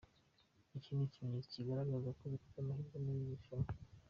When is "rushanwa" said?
3.39-3.69